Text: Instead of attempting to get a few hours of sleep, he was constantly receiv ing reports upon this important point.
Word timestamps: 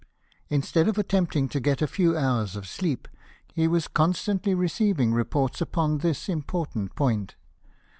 Instead 0.49 0.87
of 0.87 0.97
attempting 0.97 1.47
to 1.47 1.59
get 1.59 1.79
a 1.79 1.85
few 1.85 2.17
hours 2.17 2.55
of 2.55 2.67
sleep, 2.67 3.07
he 3.53 3.67
was 3.67 3.87
constantly 3.87 4.55
receiv 4.55 4.99
ing 4.99 5.13
reports 5.13 5.61
upon 5.61 5.99
this 5.99 6.27
important 6.27 6.95
point. 6.95 7.35